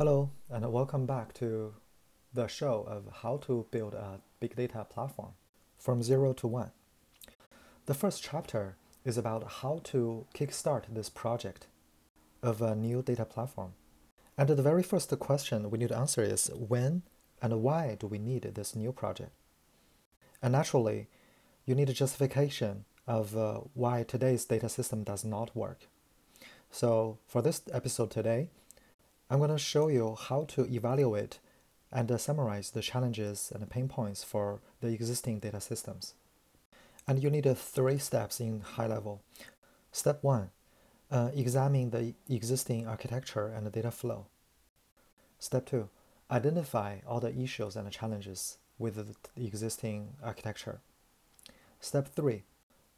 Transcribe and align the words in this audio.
Hello, 0.00 0.30
and 0.48 0.72
welcome 0.72 1.04
back 1.04 1.34
to 1.34 1.74
the 2.32 2.46
show 2.46 2.86
of 2.88 3.16
how 3.20 3.36
to 3.36 3.66
build 3.70 3.92
a 3.92 4.22
big 4.40 4.56
data 4.56 4.86
platform 4.88 5.32
from 5.76 6.02
zero 6.02 6.32
to 6.32 6.46
one. 6.46 6.70
The 7.84 7.92
first 7.92 8.22
chapter 8.22 8.76
is 9.04 9.18
about 9.18 9.60
how 9.60 9.82
to 9.84 10.24
kickstart 10.34 10.84
this 10.88 11.10
project 11.10 11.66
of 12.42 12.62
a 12.62 12.74
new 12.74 13.02
data 13.02 13.26
platform. 13.26 13.74
And 14.38 14.48
the 14.48 14.62
very 14.62 14.82
first 14.82 15.10
question 15.18 15.70
we 15.70 15.76
need 15.76 15.90
to 15.90 15.98
answer 15.98 16.22
is 16.22 16.50
when 16.54 17.02
and 17.42 17.60
why 17.62 17.98
do 18.00 18.06
we 18.06 18.18
need 18.18 18.44
this 18.54 18.74
new 18.74 18.92
project? 18.92 19.32
And 20.40 20.52
naturally, 20.52 21.08
you 21.66 21.74
need 21.74 21.90
a 21.90 21.92
justification 21.92 22.86
of 23.06 23.36
uh, 23.36 23.60
why 23.74 24.04
today's 24.04 24.46
data 24.46 24.70
system 24.70 25.04
does 25.04 25.26
not 25.26 25.54
work. 25.54 25.88
So, 26.70 27.18
for 27.26 27.42
this 27.42 27.60
episode 27.70 28.10
today, 28.10 28.48
I'm 29.32 29.38
going 29.38 29.50
to 29.50 29.58
show 29.58 29.86
you 29.86 30.16
how 30.18 30.42
to 30.48 30.66
evaluate 30.66 31.38
and 31.92 32.20
summarize 32.20 32.72
the 32.72 32.82
challenges 32.82 33.52
and 33.54 33.70
pain 33.70 33.86
points 33.86 34.24
for 34.24 34.60
the 34.80 34.88
existing 34.88 35.38
data 35.38 35.60
systems. 35.60 36.14
And 37.06 37.22
you 37.22 37.30
need 37.30 37.46
uh, 37.46 37.54
three 37.54 37.98
steps 37.98 38.40
in 38.40 38.60
high 38.60 38.88
level. 38.88 39.22
Step 39.92 40.18
one, 40.22 40.50
uh, 41.12 41.30
examine 41.32 41.90
the 41.90 42.14
existing 42.28 42.88
architecture 42.88 43.46
and 43.46 43.64
the 43.64 43.70
data 43.70 43.92
flow. 43.92 44.26
Step 45.38 45.64
two, 45.64 45.88
identify 46.28 46.98
all 47.06 47.20
the 47.20 47.32
issues 47.36 47.76
and 47.76 47.86
the 47.86 47.90
challenges 47.92 48.58
with 48.80 48.96
the 48.96 49.44
existing 49.46 50.14
architecture. 50.24 50.80
Step 51.78 52.08
three, 52.08 52.42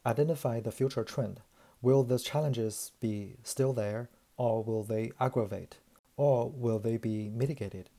identify 0.03 0.59
the 0.59 0.71
future 0.71 1.03
trend. 1.03 1.41
Will 1.83 2.03
the 2.03 2.17
challenges 2.17 2.91
be 2.99 3.35
still 3.43 3.71
there 3.71 4.09
or 4.35 4.63
will 4.63 4.83
they 4.83 5.11
aggravate? 5.19 5.77
Or 6.17 6.49
will 6.49 6.79
they 6.79 6.97
be 6.97 7.29
mitigated? 7.29 7.89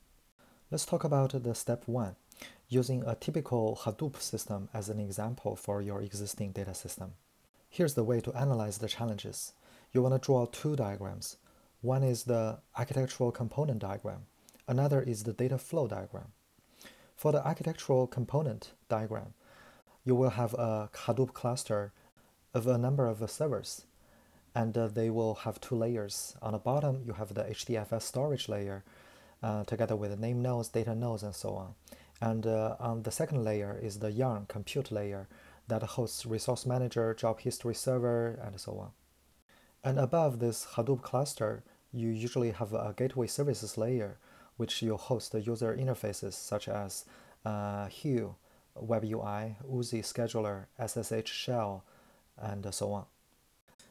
Let's 0.71 0.85
talk 0.85 1.03
about 1.03 1.31
the 1.43 1.55
step 1.55 1.83
one, 1.87 2.15
using 2.69 3.03
a 3.05 3.15
typical 3.15 3.79
Hadoop 3.83 4.19
system 4.21 4.69
as 4.73 4.89
an 4.89 4.99
example 4.99 5.55
for 5.55 5.81
your 5.81 6.01
existing 6.01 6.51
data 6.51 6.73
system. 6.73 7.13
Here's 7.69 7.93
the 7.93 8.03
way 8.03 8.21
to 8.21 8.33
analyze 8.33 8.77
the 8.77 8.87
challenges. 8.87 9.53
You 9.91 10.01
want 10.01 10.13
to 10.15 10.25
draw 10.25 10.45
two 10.45 10.75
diagrams. 10.75 11.37
One 11.81 12.03
is 12.03 12.23
the 12.23 12.59
architectural 12.77 13.31
component 13.31 13.79
diagram. 13.79 14.21
Another 14.67 15.01
is 15.01 15.23
the 15.23 15.33
data 15.33 15.57
flow 15.57 15.87
diagram. 15.87 16.33
For 17.15 17.31
the 17.31 17.45
architectural 17.45 18.07
component 18.07 18.71
diagram, 18.89 19.33
you 20.03 20.15
will 20.15 20.31
have 20.31 20.53
a 20.53 20.89
Hadoop 20.93 21.33
cluster 21.33 21.93
of 22.53 22.65
a 22.65 22.77
number 22.77 23.07
of 23.07 23.29
servers 23.29 23.85
and 24.55 24.77
uh, 24.77 24.87
they 24.87 25.09
will 25.09 25.35
have 25.35 25.59
two 25.59 25.75
layers. 25.75 26.35
On 26.41 26.53
the 26.53 26.57
bottom, 26.57 27.01
you 27.05 27.13
have 27.13 27.33
the 27.33 27.43
HDFS 27.43 28.03
storage 28.03 28.47
layer 28.47 28.83
uh, 29.43 29.65
together 29.65 29.95
with 29.97 30.11
the 30.11 30.17
name 30.17 30.41
nodes, 30.41 30.69
data 30.69 30.95
nodes, 30.95 31.21
and 31.21 31.35
so 31.35 31.55
on. 31.55 31.75
And 32.21 32.47
uh, 32.47 32.77
on 32.79 33.03
the 33.03 33.11
second 33.11 33.43
layer 33.43 33.77
is 33.79 33.99
the 33.99 34.11
Yarn 34.11 34.45
compute 34.47 34.91
layer 34.91 35.27
that 35.67 35.83
hosts 35.83 36.25
resource 36.25 36.65
manager, 36.65 37.13
job 37.13 37.41
history 37.41 37.75
server, 37.75 38.39
and 38.41 38.59
so 38.59 38.79
on. 38.79 38.91
And 39.83 39.99
above 39.99 40.39
this 40.39 40.65
Hadoop 40.75 41.01
cluster, 41.01 41.63
you 41.91 42.09
usually 42.09 42.51
have 42.51 42.73
a 42.73 42.93
gateway 42.95 43.27
services 43.27 43.77
layer, 43.77 44.17
which 44.57 44.81
you 44.81 44.95
host 44.95 45.33
the 45.33 45.41
user 45.41 45.75
interfaces 45.75 46.33
such 46.33 46.69
as 46.69 47.05
uh, 47.45 47.87
Hue, 47.87 48.35
WebUI, 48.81 49.55
Oozie 49.69 50.01
Scheduler, 50.01 50.65
SSH 50.79 51.29
Shell, 51.29 51.83
and 52.37 52.73
so 52.73 52.93
on. 52.93 53.05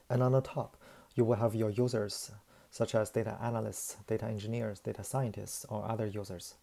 And 0.09 0.23
on 0.23 0.33
the 0.33 0.41
top, 0.41 0.77
you 1.15 1.25
will 1.25 1.37
have 1.37 1.55
your 1.55 1.71
users, 1.71 2.31
such 2.71 2.95
as 2.95 3.11
data 3.11 3.39
analysts, 3.43 3.97
data 4.07 4.27
engineers, 4.27 4.81
data 4.81 5.05
scientists, 5.05 5.65
or 5.69 5.89
other 5.89 6.07
users. 6.07 6.55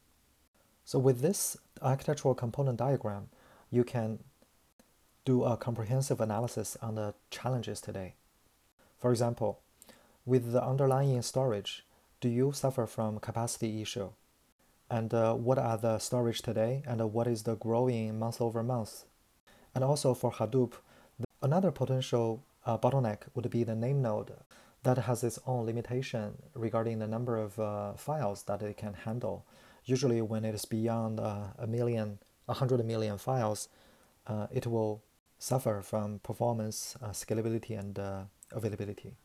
So 0.84 1.00
with 1.00 1.22
this 1.22 1.58
architectural 1.82 2.36
component 2.36 2.78
diagram, 2.78 3.30
you 3.70 3.84
can 3.84 4.20
do 5.26 5.44
a 5.44 5.56
comprehensive 5.56 6.20
analysis 6.20 6.76
on 6.82 6.96
the 6.96 7.14
challenges 7.30 7.80
today. 7.80 8.16
For 9.00 9.12
example, 9.12 9.62
with 10.26 10.52
the 10.52 10.64
underlying 10.64 11.22
storage, 11.22 11.86
do 12.20 12.30
you 12.30 12.52
suffer 12.52 12.86
from 12.86 13.20
capacity 13.20 13.82
issue? 13.82 14.10
And 14.90 15.14
uh, 15.14 15.34
what 15.36 15.58
are 15.58 15.78
the 15.78 16.00
storage 16.00 16.42
today 16.42 16.84
and 16.86 17.02
uh, 17.02 17.08
what 17.08 17.28
is 17.28 17.44
the 17.44 17.56
growing 17.56 18.20
month 18.20 18.42
over 18.42 18.62
month? 18.62 19.06
And 19.74 19.84
also 19.84 20.14
for 20.14 20.32
Hadoop, 20.34 20.74
another 21.42 21.72
potential 21.72 22.44
uh, 22.66 22.78
bottleneck 22.78 23.24
would 23.34 23.50
be 23.50 23.64
the 23.64 23.76
name 23.76 24.02
node 24.02 24.34
that 24.84 24.98
has 24.98 25.24
its 25.24 25.40
own 25.46 25.66
limitation 25.66 26.34
regarding 26.56 27.00
the 27.00 27.08
number 27.08 27.38
of 27.38 27.60
uh, 27.60 27.94
files 27.94 28.44
that 28.44 28.62
it 28.62 28.78
can 28.78 28.94
handle. 28.94 29.46
Usually, 29.86 30.22
when 30.22 30.44
it 30.44 30.56
is 30.56 30.66
beyond 30.66 31.20
uh, 31.20 31.48
a 31.58 31.68
million, 31.68 32.20
a 32.48 32.54
hundred 32.54 32.84
million 32.86 33.18
files, 33.18 33.68
uh, 34.28 34.48
it 34.52 34.66
will 34.66 35.04
suffer 35.38 35.82
from 35.82 36.20
performance, 36.20 36.96
uh, 37.02 37.10
scalability, 37.10 37.78
and 37.78 37.98
uh, 37.98 38.24
availability. 38.52 39.16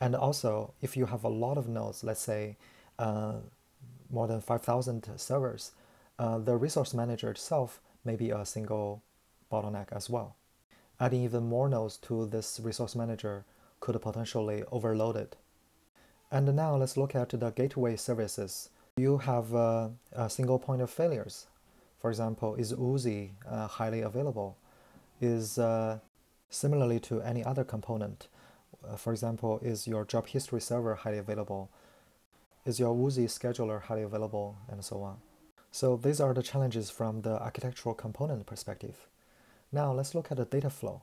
And 0.00 0.14
also, 0.14 0.74
if 0.80 0.96
you 0.96 1.06
have 1.06 1.24
a 1.24 1.28
lot 1.28 1.58
of 1.58 1.68
nodes, 1.68 2.04
let's 2.04 2.20
say 2.20 2.56
more 4.10 4.26
than 4.26 4.40
5,000 4.40 5.10
servers, 5.16 5.72
the 6.18 6.56
resource 6.56 6.94
manager 6.94 7.30
itself 7.30 7.80
may 8.04 8.14
be 8.16 8.30
a 8.30 8.46
single 8.46 9.02
bottleneck 9.50 9.92
as 9.92 10.08
well. 10.08 10.37
Adding 11.00 11.22
even 11.22 11.48
more 11.48 11.68
nodes 11.68 11.96
to 11.98 12.26
this 12.26 12.60
resource 12.62 12.96
manager 12.96 13.44
could 13.80 14.00
potentially 14.02 14.64
overload 14.72 15.16
it. 15.16 15.36
And 16.30 16.54
now 16.54 16.76
let's 16.76 16.96
look 16.96 17.14
at 17.14 17.30
the 17.30 17.50
gateway 17.50 17.96
services. 17.96 18.70
You 18.96 19.18
have 19.18 19.54
uh, 19.54 19.90
a 20.12 20.28
single 20.28 20.58
point 20.58 20.82
of 20.82 20.90
failures. 20.90 21.46
For 22.00 22.10
example, 22.10 22.56
is 22.56 22.72
Oozie 22.72 23.30
uh, 23.48 23.66
highly 23.68 24.00
available? 24.00 24.56
Is 25.20 25.58
uh, 25.58 25.98
similarly 26.50 27.00
to 27.00 27.20
any 27.22 27.44
other 27.44 27.64
component. 27.64 28.28
Uh, 28.86 28.96
for 28.96 29.12
example, 29.12 29.60
is 29.62 29.86
your 29.86 30.04
job 30.04 30.26
history 30.26 30.60
server 30.60 30.94
highly 30.94 31.18
available? 31.18 31.70
Is 32.64 32.78
your 32.78 32.94
Oozie 32.94 33.26
scheduler 33.26 33.82
highly 33.82 34.02
available? 34.02 34.56
And 34.68 34.84
so 34.84 35.02
on. 35.02 35.18
So 35.70 35.96
these 35.96 36.20
are 36.20 36.34
the 36.34 36.42
challenges 36.42 36.90
from 36.90 37.22
the 37.22 37.40
architectural 37.40 37.94
component 37.94 38.46
perspective. 38.46 39.06
Now 39.72 39.92
let's 39.92 40.14
look 40.14 40.30
at 40.30 40.36
the 40.38 40.44
data 40.44 40.70
flow. 40.70 41.02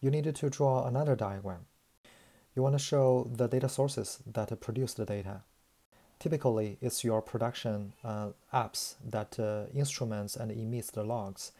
You 0.00 0.10
need 0.10 0.34
to 0.34 0.50
draw 0.50 0.86
another 0.86 1.16
diagram. 1.16 1.66
You 2.54 2.62
want 2.62 2.74
to 2.74 2.78
show 2.78 3.30
the 3.30 3.48
data 3.48 3.68
sources 3.68 4.18
that 4.26 4.60
produce 4.60 4.94
the 4.94 5.04
data. 5.04 5.42
Typically, 6.18 6.78
it's 6.80 7.04
your 7.04 7.20
production 7.20 7.92
uh, 8.02 8.28
apps 8.52 8.94
that 9.04 9.38
uh, 9.38 9.66
instruments 9.74 10.36
and 10.36 10.50
emits 10.50 10.90
the 10.90 11.04
logs, 11.04 11.52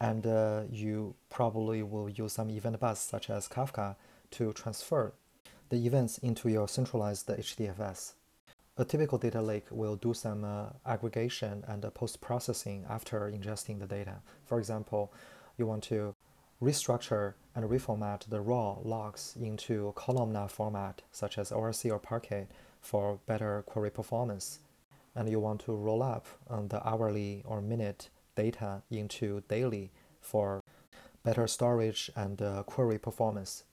and 0.00 0.26
uh, 0.26 0.62
you 0.70 1.14
probably 1.28 1.82
will 1.82 2.08
use 2.08 2.32
some 2.32 2.50
event 2.50 2.80
bus 2.80 3.00
such 3.00 3.28
as 3.28 3.48
Kafka 3.48 3.96
to 4.30 4.52
transfer 4.54 5.12
the 5.68 5.86
events 5.86 6.18
into 6.18 6.48
your 6.48 6.66
centralized 6.66 7.28
HDFS. 7.28 8.14
A 8.78 8.84
typical 8.84 9.18
data 9.18 9.42
lake 9.42 9.66
will 9.70 9.96
do 9.96 10.14
some 10.14 10.44
uh, 10.44 10.66
aggregation 10.86 11.64
and 11.66 11.82
post 11.94 12.20
processing 12.20 12.86
after 12.88 13.30
ingesting 13.30 13.80
the 13.80 13.86
data. 13.86 14.22
For 14.46 14.58
example, 14.58 15.12
you 15.58 15.66
want 15.66 15.82
to 15.84 16.14
restructure 16.62 17.34
and 17.54 17.68
reformat 17.68 18.28
the 18.28 18.40
raw 18.40 18.76
logs 18.82 19.36
into 19.40 19.92
columnar 19.96 20.48
format 20.48 21.02
such 21.12 21.38
as 21.38 21.52
ORC 21.52 21.86
or 21.86 21.98
Parquet 21.98 22.46
for 22.80 23.18
better 23.26 23.62
query 23.66 23.90
performance. 23.90 24.60
And 25.14 25.28
you 25.28 25.40
want 25.40 25.62
to 25.62 25.74
roll 25.74 26.02
up 26.02 26.26
the 26.48 26.86
hourly 26.88 27.42
or 27.44 27.60
minute 27.60 28.08
data 28.36 28.82
into 28.90 29.42
daily 29.48 29.90
for 30.20 30.62
better 31.24 31.46
storage 31.46 32.10
and 32.14 32.40
uh, 32.40 32.62
query 32.62 32.98
performance. 32.98 33.64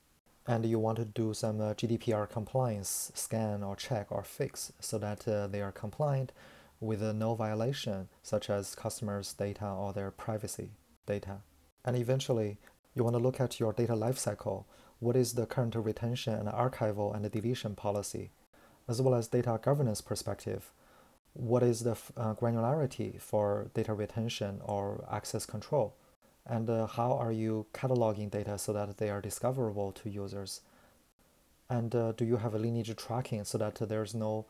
And 0.48 0.66
you 0.66 0.80
want 0.80 0.98
to 0.98 1.06
do 1.06 1.34
some 1.34 1.60
uh, 1.60 1.74
GDPR 1.74 2.30
compliance 2.30 3.12
scan 3.16 3.64
or 3.64 3.76
check 3.76 4.08
or 4.10 4.24
fix 4.24 4.74
so 4.80 4.98
that 5.00 5.28
uh, 5.28 5.48
they 5.48 5.62
are 5.62 5.72
compliant 5.72 6.32
with 6.80 7.02
uh, 7.02 7.14
no 7.14 7.34
violation, 7.34 8.10
such 8.22 8.50
as 8.50 8.76
customers' 8.76 9.34
data 9.34 9.68
or 9.68 9.94
their 9.94 10.12
privacy 10.12 10.70
data. 11.06 11.38
And 11.86 11.96
eventually, 11.96 12.58
you 12.96 13.04
want 13.04 13.16
to 13.16 13.22
look 13.22 13.40
at 13.40 13.60
your 13.60 13.72
data 13.72 13.94
lifecycle. 13.94 14.66
What 15.00 15.16
is 15.16 15.34
the 15.34 15.46
current 15.46 15.76
retention 15.76 16.34
and 16.34 16.50
archival 16.50 17.16
and 17.16 17.30
deletion 17.32 17.76
policy? 17.76 18.32
As 18.88 19.02
well 19.02 19.14
as 19.14 19.28
data 19.28 19.60
governance 19.62 20.02
perspective. 20.02 20.72
What 21.34 21.64
is 21.64 21.82
the 21.82 21.98
uh, 22.18 22.34
granularity 22.34 23.22
for 23.22 23.70
data 23.74 23.94
retention 23.94 24.62
or 24.64 25.06
access 25.12 25.46
control? 25.46 25.96
And 26.48 26.70
uh, 26.70 26.88
how 26.88 27.14
are 27.14 27.32
you 27.32 27.68
cataloging 27.74 28.32
data 28.32 28.58
so 28.58 28.74
that 28.74 28.98
they 28.98 29.10
are 29.10 29.22
discoverable 29.22 29.92
to 29.92 30.10
users? 30.10 30.62
And 31.70 31.94
uh, 31.94 32.14
do 32.14 32.26
you 32.26 32.38
have 32.38 32.56
a 32.56 32.60
lineage 32.60 32.96
tracking 32.96 33.44
so 33.44 33.58
that 33.58 33.76
there's 33.76 34.16
no 34.16 34.46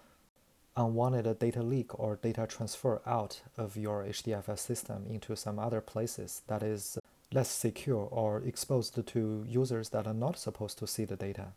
unwanted 0.78 1.40
data 1.40 1.64
leak 1.64 1.98
or 1.98 2.18
data 2.18 2.46
transfer 2.48 3.02
out 3.06 3.42
of 3.58 3.78
your 3.78 4.04
HDFS 4.04 4.60
system 4.60 5.06
into 5.10 5.36
some 5.36 5.58
other 5.58 5.82
places 5.82 6.42
that 6.48 6.62
is 6.62 6.98
less 7.34 7.50
secure 7.50 8.08
or 8.12 8.42
exposed 8.42 9.06
to 9.06 9.46
users 9.48 9.90
that 9.90 10.08
are 10.08 10.14
not 10.14 10.38
supposed 10.38 10.78
to 10.80 10.88
see 10.88 11.06
the 11.06 11.16
data. 11.16 11.54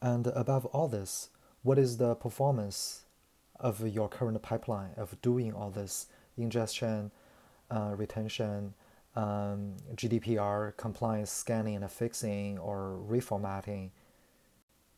And 0.00 0.26
above 0.28 0.66
all 0.66 0.88
this, 0.88 1.30
what 1.62 1.78
is 1.78 1.98
the 1.98 2.14
performance 2.14 3.02
of 3.60 3.86
your 3.86 4.08
current 4.08 4.40
pipeline 4.42 4.90
of 4.96 5.20
doing 5.22 5.52
all 5.52 5.70
this 5.70 6.06
ingestion, 6.36 7.12
uh, 7.70 7.92
retention, 7.96 8.74
um, 9.14 9.76
GDPR 9.94 10.76
compliance 10.76 11.30
scanning 11.30 11.76
and 11.76 11.90
fixing, 11.90 12.58
or 12.58 12.98
reformatting, 13.08 13.90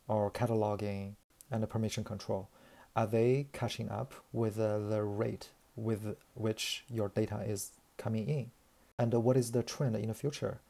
or 0.07 0.31
cataloging, 0.31 1.15
and 1.51 1.69
permission 1.69 2.03
control? 2.03 2.49
Are 2.95 3.07
they 3.07 3.47
catching 3.53 3.89
up 3.89 4.13
with 4.31 4.59
uh, 4.59 4.79
the 4.79 5.03
rate 5.03 5.49
with 5.75 6.15
which 6.33 6.85
your 6.89 7.09
data 7.09 7.43
is 7.45 7.71
coming 7.97 8.27
in? 8.27 8.51
And 8.97 9.13
what 9.13 9.37
is 9.37 9.51
the 9.51 9.63
trend 9.63 9.95
in 9.95 10.07
the 10.07 10.13
future? 10.13 10.61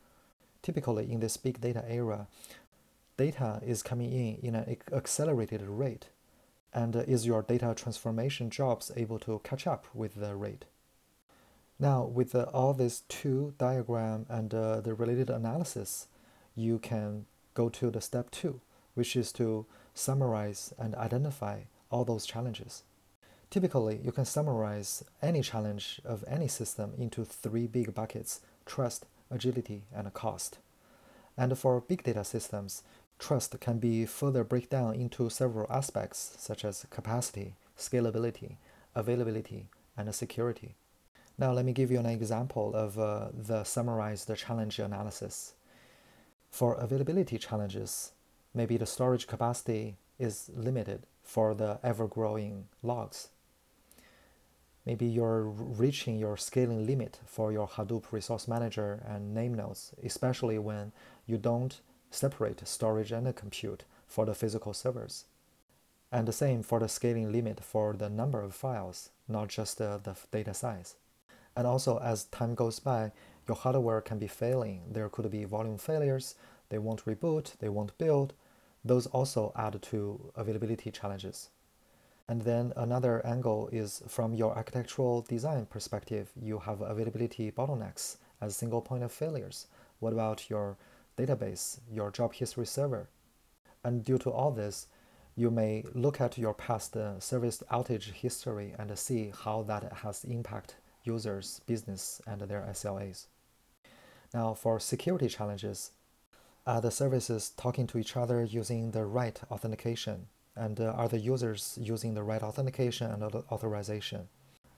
Typically, 0.61 1.11
in 1.11 1.19
this 1.19 1.37
big 1.37 1.61
data 1.61 1.83
era, 1.87 2.27
data 3.17 3.61
is 3.65 3.83
coming 3.83 4.11
in 4.11 4.35
in 4.41 4.55
an 4.55 4.77
accelerated 4.91 5.61
rate. 5.61 6.07
And 6.73 6.95
is 6.95 7.25
your 7.25 7.41
data 7.41 7.73
transformation 7.75 8.49
jobs 8.49 8.91
able 8.95 9.19
to 9.19 9.39
catch 9.43 9.65
up 9.67 9.87
with 9.93 10.15
the 10.15 10.35
rate? 10.35 10.65
Now, 11.79 12.03
with 12.03 12.33
uh, 12.35 12.43
all 12.53 12.73
this 12.73 13.01
two 13.07 13.53
diagram 13.57 14.25
and 14.29 14.53
uh, 14.53 14.81
the 14.81 14.93
related 14.93 15.29
analysis, 15.29 16.07
you 16.55 16.79
can 16.79 17.25
go 17.53 17.69
to 17.69 17.91
the 17.91 18.01
step 18.01 18.31
two, 18.31 18.61
which 18.93 19.15
is 19.15 19.31
to 19.33 19.65
summarize 19.93 20.73
and 20.77 20.95
identify 20.95 21.61
all 21.91 22.05
those 22.05 22.25
challenges. 22.25 22.83
Typically, 23.55 24.01
you 24.03 24.11
can 24.11 24.25
summarize 24.25 25.05
any 25.21 25.41
challenge 25.41 26.01
of 26.03 26.25
any 26.27 26.45
system 26.45 26.91
into 26.97 27.23
three 27.23 27.67
big 27.67 27.95
buckets 27.95 28.41
trust, 28.65 29.05
agility, 29.31 29.83
and 29.95 30.13
cost. 30.13 30.57
And 31.37 31.57
for 31.57 31.79
big 31.79 32.03
data 32.03 32.25
systems, 32.25 32.83
trust 33.17 33.57
can 33.61 33.79
be 33.79 34.05
further 34.05 34.43
break 34.43 34.69
down 34.69 34.95
into 34.95 35.29
several 35.29 35.71
aspects 35.71 36.35
such 36.37 36.65
as 36.65 36.85
capacity, 36.89 37.53
scalability, 37.77 38.57
availability, 38.93 39.69
and 39.95 40.13
security. 40.13 40.75
Now, 41.37 41.53
let 41.53 41.63
me 41.63 41.71
give 41.71 41.89
you 41.89 41.99
an 41.99 42.07
example 42.07 42.75
of 42.75 42.99
uh, 42.99 43.29
the 43.33 43.63
summarized 43.63 44.29
challenge 44.35 44.79
analysis. 44.79 45.53
For 46.51 46.75
availability 46.75 47.37
challenges, 47.37 48.11
maybe 48.53 48.75
the 48.75 48.85
storage 48.85 49.27
capacity 49.27 49.95
is 50.19 50.49
limited 50.53 51.03
for 51.23 51.53
the 51.53 51.79
ever 51.81 52.05
growing 52.05 52.65
logs. 52.83 53.29
Maybe 54.85 55.07
you're 55.07 55.43
reaching 55.43 56.19
your 56.19 56.37
scaling 56.37 56.85
limit 56.85 57.19
for 57.25 57.51
your 57.51 57.67
Hadoop 57.67 58.11
resource 58.11 58.47
manager 58.47 59.03
and 59.07 59.33
name 59.33 59.55
nodes, 59.55 59.93
especially 60.03 60.59
when 60.59 60.91
you 61.25 61.37
don't 61.37 61.81
separate 62.11 62.67
storage 62.67 63.11
and 63.11 63.35
compute 63.35 63.83
for 64.07 64.25
the 64.25 64.35
physical 64.35 64.73
servers. 64.73 65.25
And 66.11 66.27
the 66.27 66.33
same 66.33 66.61
for 66.61 66.79
the 66.79 66.87
scaling 66.87 67.31
limit 67.31 67.63
for 67.63 67.93
the 67.93 68.09
number 68.09 68.41
of 68.41 68.53
files, 68.53 69.09
not 69.27 69.49
just 69.49 69.81
uh, 69.81 69.97
the 69.97 70.15
data 70.31 70.53
size. 70.53 70.95
And 71.55 71.65
also, 71.65 71.99
as 71.99 72.25
time 72.25 72.53
goes 72.53 72.79
by, 72.79 73.11
your 73.47 73.57
hardware 73.57 74.01
can 74.01 74.19
be 74.19 74.27
failing. 74.27 74.83
There 74.91 75.09
could 75.09 75.29
be 75.31 75.45
volume 75.45 75.77
failures, 75.77 76.35
they 76.69 76.77
won't 76.77 77.05
reboot, 77.05 77.57
they 77.57 77.69
won't 77.69 77.97
build. 77.97 78.33
Those 78.83 79.07
also 79.07 79.51
add 79.55 79.81
to 79.81 80.31
availability 80.35 80.91
challenges. 80.91 81.49
And 82.27 82.41
then 82.41 82.73
another 82.75 83.23
angle 83.25 83.69
is 83.71 84.01
from 84.07 84.33
your 84.33 84.55
architectural 84.55 85.21
design 85.21 85.67
perspective, 85.67 86.31
you 86.41 86.57
have 86.59 86.81
availability 86.81 87.51
bottlenecks 87.51 88.17
as 88.41 88.55
single 88.55 88.81
point 88.81 89.03
of 89.03 89.11
failures. 89.11 89.67
What 89.99 90.13
about 90.13 90.49
your 90.49 90.77
database, 91.17 91.79
your 91.91 92.09
job 92.09 92.33
history 92.33 92.65
server? 92.65 93.09
And 93.83 94.03
due 94.03 94.17
to 94.19 94.31
all 94.31 94.51
this, 94.51 94.87
you 95.35 95.51
may 95.51 95.83
look 95.93 96.19
at 96.19 96.37
your 96.37 96.53
past 96.53 96.97
uh, 96.97 97.19
service 97.19 97.61
outage 97.71 98.11
history 98.11 98.73
and 98.79 98.97
see 98.97 99.31
how 99.43 99.61
that 99.63 99.91
has 100.01 100.23
impact 100.23 100.77
users, 101.03 101.61
business, 101.67 102.21
and 102.25 102.41
their 102.41 102.65
SLAs. 102.71 103.27
Now, 104.33 104.53
for 104.55 104.79
security 104.79 105.27
challenges, 105.27 105.91
are 106.65 106.81
the 106.81 106.89
services 106.89 107.51
talking 107.55 107.85
to 107.87 107.99
each 107.99 108.17
other 108.17 108.43
using 108.43 108.91
the 108.91 109.05
right 109.05 109.39
authentication? 109.51 110.27
And 110.55 110.79
uh, 110.79 110.93
are 110.95 111.09
the 111.09 111.19
users 111.19 111.77
using 111.81 112.13
the 112.13 112.23
right 112.23 112.41
authentication 112.41 113.11
and 113.11 113.23
authorization? 113.51 114.27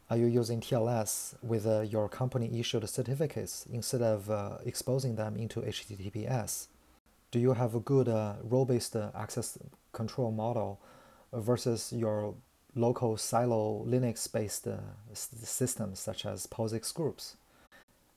Are 0.10 0.18
you 0.18 0.26
using 0.26 0.62
TLS 0.62 1.36
with 1.44 1.68
uh, 1.68 1.82
your 1.82 2.08
company 2.08 2.60
issued 2.60 2.88
certificates 2.90 3.66
instead 3.72 4.02
of 4.02 4.32
uh, 4.32 4.58
exposing 4.66 5.16
them 5.16 5.36
into 5.36 5.62
HTTPS? 5.62 6.68
Do 7.30 7.40
you 7.40 7.54
have 7.54 7.76
a 7.76 7.82
good 7.82 8.08
uh, 8.08 8.36
role 8.42 8.66
based 8.66 8.96
uh, 8.96 9.12
access 9.14 9.58
control 9.92 10.32
model 10.32 10.80
versus 11.34 11.92
your 11.92 12.36
local 12.74 13.18
silo 13.18 13.84
Linux 13.86 14.32
based 14.32 14.66
uh, 14.66 14.78
systems 15.14 16.00
such 16.00 16.26
as 16.26 16.48
POSIX 16.48 16.94
groups? 16.94 17.36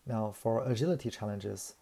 Now, 0.07 0.31
for 0.31 0.63
agility 0.65 1.11
challenges, 1.11 1.75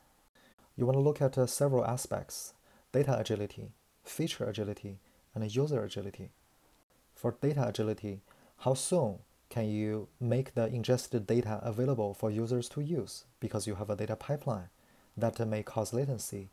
you 0.77 0.87
want 0.87 0.97
to 0.97 1.03
look 1.03 1.21
at 1.21 1.49
several 1.51 1.85
aspects 1.85 2.55
data 2.93 3.19
agility, 3.19 3.73
feature 4.05 4.45
agility, 4.45 4.99
and 5.43 5.55
user 5.55 5.83
agility. 5.85 6.31
For 7.15 7.35
data 7.41 7.67
agility, 7.69 8.21
how 8.59 8.75
soon 8.75 9.19
can 9.49 9.69
you 9.69 10.09
make 10.21 10.55
the 10.55 10.67
ingested 10.67 11.27
data 11.27 11.61
available 11.63 12.15
for 12.15 12.31
users 12.31 12.69
to 12.71 12.81
use 12.81 13.25
because 13.41 13.67
you 13.67 13.77
have 13.77 13.91
a 13.91 13.97
data 13.97 14.17
pipeline 14.17 14.69
that 15.17 15.39
may 15.47 15.63
cause 15.63 15.93
latency? 15.93 16.49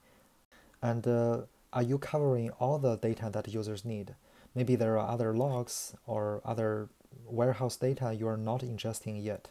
And 0.82 1.08
uh, 1.08 1.42
are 1.74 1.84
you 1.84 1.98
covering 1.98 2.52
all 2.52 2.78
the 2.78 2.96
data 2.96 3.30
that 3.32 3.54
users 3.54 3.84
need? 3.84 4.16
Maybe 4.54 4.76
there 4.76 4.98
are 4.98 5.10
other 5.10 5.36
logs 5.36 5.96
or 6.06 6.42
other 6.46 6.90
warehouse 7.26 7.76
data 7.76 8.14
you 8.14 8.28
are 8.28 8.38
not 8.38 8.62
ingesting 8.62 9.24
yet. 9.24 9.50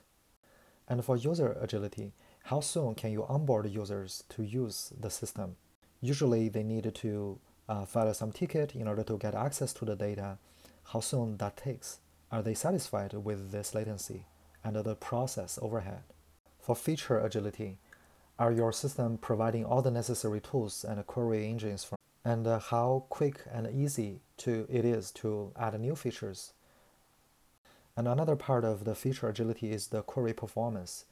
And 0.88 1.04
for 1.04 1.16
user 1.16 1.56
agility, 1.60 2.12
how 2.44 2.60
soon 2.60 2.94
can 2.94 3.10
you 3.10 3.24
onboard 3.24 3.66
users 3.70 4.24
to 4.30 4.42
use 4.42 4.92
the 4.98 5.10
system? 5.10 5.56
Usually 6.00 6.48
they 6.48 6.62
need 6.62 6.94
to 6.94 7.38
uh, 7.68 7.84
file 7.84 8.12
some 8.14 8.32
ticket 8.32 8.74
in 8.74 8.88
order 8.88 9.02
to 9.02 9.18
get 9.18 9.34
access 9.34 9.72
to 9.74 9.84
the 9.84 9.96
data, 9.96 10.38
how 10.92 11.00
soon 11.00 11.36
that 11.38 11.56
takes. 11.56 11.98
Are 12.30 12.42
they 12.42 12.54
satisfied 12.54 13.12
with 13.12 13.52
this 13.52 13.74
latency 13.74 14.26
and 14.62 14.76
the 14.76 14.94
process 14.94 15.58
overhead? 15.62 16.02
For 16.60 16.74
feature 16.74 17.18
agility, 17.18 17.78
are 18.38 18.50
your 18.50 18.72
system 18.72 19.18
providing 19.18 19.64
all 19.64 19.82
the 19.82 19.90
necessary 19.90 20.40
tools 20.40 20.84
and 20.84 21.06
query 21.06 21.48
engines 21.48 21.84
for, 21.84 21.96
and 22.24 22.46
uh, 22.46 22.58
how 22.58 23.04
quick 23.08 23.42
and 23.52 23.68
easy 23.72 24.20
to 24.38 24.66
it 24.68 24.84
is 24.84 25.10
to 25.12 25.52
add 25.56 25.78
new 25.80 25.94
features? 25.94 26.52
And 27.96 28.08
another 28.08 28.34
part 28.34 28.64
of 28.64 28.84
the 28.84 28.94
feature 28.94 29.28
agility 29.28 29.70
is 29.70 29.88
the 29.88 30.02
query 30.02 30.32
performance. 30.32 31.04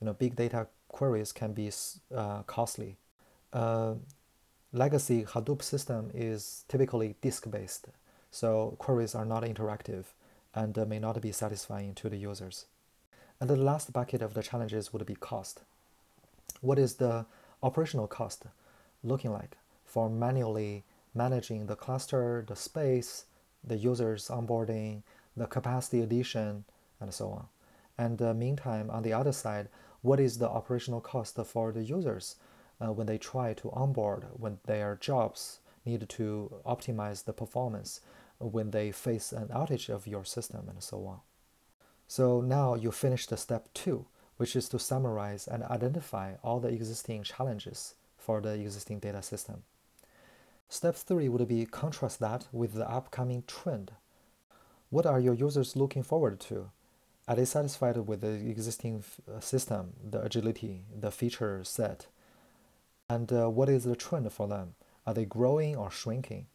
You 0.00 0.06
know, 0.06 0.12
big 0.12 0.34
data 0.34 0.66
queries 0.88 1.30
can 1.30 1.52
be 1.52 1.70
uh, 2.14 2.42
costly. 2.42 2.96
Uh, 3.52 3.94
Legacy 4.76 5.24
Hadoop 5.24 5.62
system 5.62 6.10
is 6.12 6.66
typically 6.68 7.14
disk-based, 7.22 7.86
so 8.30 8.76
queries 8.78 9.14
are 9.14 9.24
not 9.24 9.42
interactive 9.42 10.04
and 10.54 10.76
may 10.86 10.98
not 10.98 11.18
be 11.22 11.32
satisfying 11.32 11.94
to 11.94 12.10
the 12.10 12.18
users. 12.18 12.66
And 13.40 13.48
the 13.48 13.56
last 13.56 13.94
bucket 13.94 14.20
of 14.20 14.34
the 14.34 14.42
challenges 14.42 14.92
would 14.92 15.06
be 15.06 15.14
cost. 15.14 15.62
What 16.60 16.78
is 16.78 16.96
the 16.96 17.24
operational 17.62 18.06
cost 18.06 18.44
looking 19.02 19.32
like 19.32 19.56
for 19.86 20.10
manually 20.10 20.84
managing 21.14 21.64
the 21.64 21.76
cluster, 21.76 22.44
the 22.46 22.54
space, 22.54 23.24
the 23.64 23.78
users 23.78 24.28
onboarding, 24.28 25.04
the 25.38 25.46
capacity 25.46 26.02
addition, 26.02 26.66
and 27.00 27.14
so 27.14 27.30
on? 27.30 27.46
And 27.96 28.20
uh, 28.20 28.34
meantime, 28.34 28.90
on 28.90 29.04
the 29.04 29.14
other 29.14 29.32
side, 29.32 29.70
what 30.02 30.20
is 30.20 30.36
the 30.36 30.50
operational 30.50 31.00
cost 31.00 31.38
for 31.46 31.72
the 31.72 31.82
users 31.82 32.36
uh, 32.80 32.92
when 32.92 33.06
they 33.06 33.18
try 33.18 33.54
to 33.54 33.70
onboard, 33.72 34.26
when 34.32 34.58
their 34.66 34.96
jobs 35.00 35.60
need 35.84 36.08
to 36.08 36.52
optimize 36.66 37.24
the 37.24 37.32
performance, 37.32 38.00
when 38.38 38.70
they 38.70 38.90
face 38.92 39.32
an 39.32 39.48
outage 39.48 39.88
of 39.88 40.06
your 40.06 40.24
system, 40.24 40.68
and 40.68 40.82
so 40.82 41.06
on. 41.06 41.20
So 42.06 42.40
now 42.40 42.74
you 42.74 42.92
finish 42.92 43.26
the 43.26 43.36
step 43.36 43.68
two, 43.74 44.06
which 44.36 44.54
is 44.54 44.68
to 44.68 44.78
summarize 44.78 45.48
and 45.48 45.62
identify 45.64 46.34
all 46.42 46.60
the 46.60 46.68
existing 46.68 47.22
challenges 47.22 47.94
for 48.18 48.40
the 48.40 48.54
existing 48.54 48.98
data 48.98 49.22
system. 49.22 49.62
Step 50.68 50.96
three 50.96 51.28
would 51.28 51.46
be 51.48 51.64
contrast 51.64 52.20
that 52.20 52.46
with 52.52 52.74
the 52.74 52.90
upcoming 52.90 53.44
trend. 53.46 53.92
What 54.90 55.06
are 55.06 55.20
your 55.20 55.34
users 55.34 55.76
looking 55.76 56.02
forward 56.02 56.40
to? 56.40 56.70
Are 57.28 57.36
they 57.36 57.44
satisfied 57.44 57.96
with 57.96 58.20
the 58.20 58.34
existing 58.34 59.02
uh, 59.28 59.40
system, 59.40 59.94
the 60.08 60.22
agility, 60.22 60.84
the 60.94 61.10
feature 61.10 61.64
set, 61.64 62.06
and 63.08 63.32
uh, 63.32 63.48
what 63.48 63.68
is 63.68 63.84
the 63.84 63.96
trend 63.96 64.30
for 64.32 64.48
them? 64.48 64.74
Are 65.06 65.14
they 65.14 65.24
growing 65.24 65.76
or 65.76 65.90
shrinking? 65.90 66.46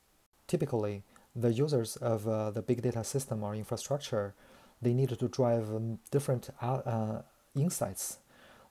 Typically, 0.48 1.04
the 1.36 1.54
users 1.54 1.96
of 1.98 2.28
uh, 2.28 2.52
the 2.52 2.62
big 2.62 2.82
data 2.82 3.04
system 3.04 3.44
or 3.44 3.56
infrastructure, 3.56 4.34
they 4.82 4.94
need 4.94 5.10
to 5.10 5.28
drive 5.28 5.74
um, 5.74 6.00
different 6.12 6.50
uh, 6.62 6.82
uh, 6.86 7.22
insights. 7.56 8.18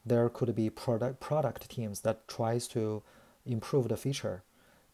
There 0.04 0.28
could 0.28 0.54
be 0.54 0.70
product 0.70 1.20
product 1.20 1.70
teams 1.70 2.00
that 2.00 2.28
tries 2.28 2.68
to 2.68 3.02
improve 3.46 3.88
the 3.88 3.96
feature 3.96 4.42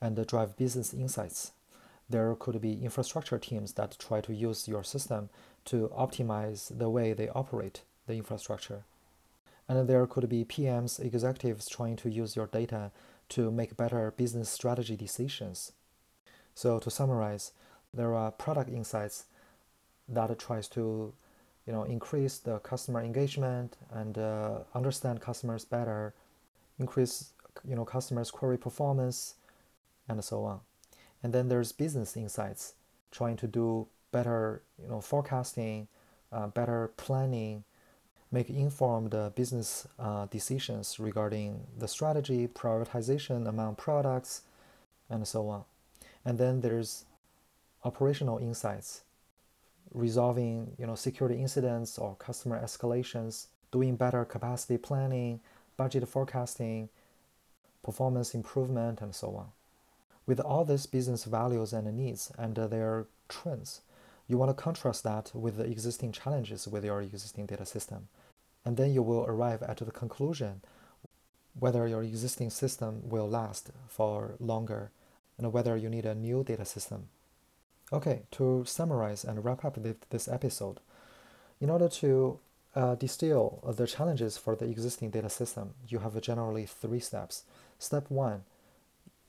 and 0.01 0.27
drive 0.27 0.57
business 0.57 0.95
insights. 0.95 1.53
there 2.09 2.35
could 2.37 2.61
be 2.61 2.85
infrastructure 2.85 3.39
teams 3.39 3.73
that 3.73 3.97
try 3.99 4.21
to 4.21 4.33
use 4.33 4.69
your 4.69 4.85
system 4.85 5.29
to 5.65 5.89
optimize 5.89 6.77
the 6.79 6.89
way 6.89 7.13
they 7.13 7.29
operate 7.31 7.83
the 8.07 8.15
infrastructure. 8.15 8.85
And 9.69 9.89
there 9.89 10.07
could 10.07 10.29
be 10.29 10.45
PMs, 10.45 11.01
executives 11.01 11.69
trying 11.69 11.97
to 11.97 12.11
use 12.11 12.37
your 12.37 12.47
data 12.47 12.93
to 13.31 13.51
make 13.51 13.77
better 13.77 14.13
business 14.13 14.49
strategy 14.49 14.97
decisions. 14.97 15.73
So 16.55 16.79
to 16.79 16.91
summarize, 16.91 17.53
there 17.93 18.15
are 18.15 18.31
product 18.31 18.71
insights 18.71 19.25
that 20.09 20.39
tries 20.39 20.69
to 20.69 21.13
you 21.67 21.73
know 21.73 21.83
increase 21.83 22.39
the 22.39 22.59
customer 22.61 23.03
engagement 23.03 23.77
and 23.91 24.19
uh, 24.19 24.61
understand 24.75 25.21
customers 25.21 25.65
better 25.65 26.15
increase 26.79 27.33
you 27.65 27.75
know 27.75 27.85
customers 27.85 28.31
query 28.31 28.57
performance 28.57 29.35
and 30.09 30.23
so 30.25 30.45
on 30.45 30.61
and 31.23 31.33
then 31.33 31.49
there's 31.49 31.73
business 31.73 32.17
insights 32.17 32.75
trying 33.11 33.37
to 33.37 33.47
do 33.47 33.89
better 34.13 34.63
you 34.81 34.89
know 34.89 35.01
forecasting 35.01 35.89
uh, 36.33 36.47
better 36.47 36.93
planning 36.97 37.65
make 38.33 38.51
informed 38.51 39.15
business 39.35 39.87
uh, 39.99 40.27
decisions 40.27 40.99
regarding 40.99 41.61
the 41.79 41.89
strategy 41.89 42.49
prioritization 42.49 43.49
among 43.49 43.77
products 43.77 44.43
and 45.09 45.27
so 45.27 45.49
on. 45.49 45.65
And 46.25 46.39
then 46.39 46.61
there's 46.61 47.05
operational 47.85 48.39
insights 48.39 49.03
resolving 49.95 50.73
you 50.79 50.87
know 50.87 50.97
security 50.97 51.41
incidents 51.41 51.97
or 51.97 52.17
customer 52.17 52.61
escalations 52.61 53.47
doing 53.71 53.95
better 53.95 54.25
capacity 54.25 54.77
planning 54.77 55.41
budget 55.77 56.07
forecasting 56.09 56.89
performance 57.83 58.35
improvement 58.35 59.01
and 59.01 59.15
so 59.15 59.37
on. 59.37 59.47
With 60.27 60.41
all 60.41 60.65
these 60.65 60.87
business 60.87 61.25
values 61.25 61.73
and 61.73 61.87
needs 61.97 62.33
and 62.37 62.57
their 62.57 63.07
trends 63.29 63.83
you 64.29 64.39
want 64.39 64.51
to 64.51 64.63
contrast 64.63 65.03
that 65.05 65.31
with 65.35 65.57
the 65.57 65.65
existing 65.65 66.13
challenges 66.13 66.67
with 66.67 66.85
your 66.85 67.01
existing 67.01 67.47
data 67.47 67.67
system 67.67 68.09
and 68.65 68.77
then 68.77 68.93
you 68.93 69.03
will 69.03 69.25
arrive 69.27 69.63
at 69.63 69.79
the 69.79 69.91
conclusion 69.91 70.61
whether 71.59 71.87
your 71.87 72.03
existing 72.03 72.51
system 72.51 73.01
will 73.09 73.29
last 73.29 73.71
for 73.89 74.35
longer 74.39 74.91
and 75.39 75.53
whether 75.53 75.77
you 75.77 75.89
need 75.89 76.05
a 76.05 76.15
new 76.15 76.43
data 76.45 76.65
system 76.65 77.09
Okay, 77.93 78.23
to 78.33 78.65
summarize 78.67 79.23
and 79.23 79.45
wrap 79.45 79.65
up 79.65 79.79
this 80.11 80.27
episode, 80.27 80.81
in 81.61 81.71
order 81.71 81.89
to 81.89 82.41
uh, 82.75 82.97
distill 82.97 83.63
the 83.77 83.87
challenges 83.87 84.37
for 84.37 84.57
the 84.57 84.65
existing 84.65 85.11
data 85.11 85.31
system, 85.31 85.75
you 85.87 86.01
have 86.01 86.21
generally 86.21 86.67
three 86.67 86.99
steps. 86.99 87.45
Step 87.79 88.11
one 88.11 88.43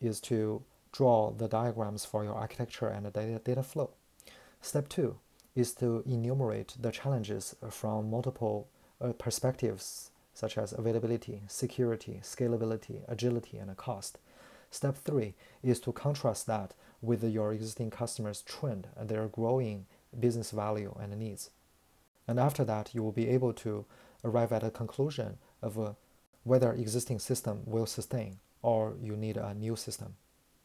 is 0.01 0.19
to 0.21 0.63
draw 0.91 1.31
the 1.31 1.47
diagrams 1.47 2.03
for 2.03 2.23
your 2.23 2.33
architecture 2.33 2.87
and 2.87 3.05
the 3.05 3.11
data, 3.11 3.39
data 3.43 3.61
flow. 3.61 3.91
Step 4.61 4.89
two 4.89 5.17
is 5.55 5.73
to 5.73 6.03
enumerate 6.05 6.75
the 6.79 6.91
challenges 6.91 7.55
from 7.69 8.09
multiple 8.09 8.67
uh, 9.01 9.13
perspectives, 9.13 10.11
such 10.33 10.57
as 10.57 10.73
availability, 10.73 11.43
security, 11.47 12.19
scalability, 12.23 13.01
agility, 13.07 13.57
and 13.57 13.75
cost. 13.77 14.19
Step 14.69 14.97
three 14.97 15.33
is 15.63 15.79
to 15.79 15.91
contrast 15.91 16.45
that 16.47 16.73
with 17.01 17.23
your 17.23 17.53
existing 17.53 17.89
customers' 17.89 18.41
trend 18.41 18.87
and 18.95 19.09
their 19.09 19.27
growing 19.27 19.85
business 20.19 20.51
value 20.51 20.95
and 20.99 21.17
needs. 21.17 21.49
And 22.27 22.39
after 22.39 22.63
that, 22.65 22.93
you 22.93 23.01
will 23.01 23.11
be 23.11 23.29
able 23.29 23.53
to 23.53 23.85
arrive 24.23 24.51
at 24.51 24.63
a 24.63 24.71
conclusion 24.71 25.37
of 25.61 25.79
uh, 25.79 25.93
whether 26.43 26.73
existing 26.73 27.19
system 27.19 27.61
will 27.65 27.85
sustain 27.85 28.39
or 28.61 28.95
you 29.01 29.15
need 29.15 29.37
a 29.37 29.53
new 29.53 29.75
system. 29.75 30.15